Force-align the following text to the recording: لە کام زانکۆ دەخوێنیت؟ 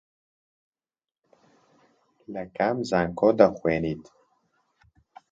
لە 2.33 2.43
کام 2.55 2.77
زانکۆ 2.89 3.29
دەخوێنیت؟ 3.39 4.03